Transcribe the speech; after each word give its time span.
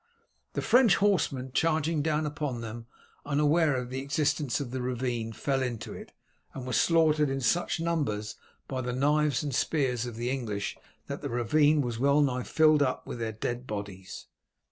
The 0.53 0.63
French 0.63 0.95
horsemen 0.95 1.51
charging 1.53 2.01
down 2.01 2.25
upon 2.25 2.61
them, 2.61 2.87
unaware 3.23 3.75
of 3.75 3.91
the 3.91 3.99
existence 4.01 4.59
of 4.59 4.71
the 4.71 4.81
ravine, 4.81 5.31
fell 5.31 5.61
into 5.61 5.93
it, 5.93 6.11
and 6.55 6.65
were 6.65 6.73
slaughtered 6.73 7.29
in 7.29 7.39
such 7.39 7.79
numbers 7.79 8.35
by 8.67 8.81
the 8.81 8.93
knives 8.93 9.43
and 9.43 9.53
spears 9.53 10.07
of 10.07 10.15
the 10.15 10.31
English 10.31 10.75
that 11.05 11.21
the 11.21 11.29
ravine 11.29 11.81
was 11.81 11.99
well 11.99 12.21
nigh 12.21 12.41
filled 12.41 12.81
up 12.81 13.05
with 13.05 13.19
their 13.19 13.31
dead 13.33 13.67
bodies. 13.67 14.25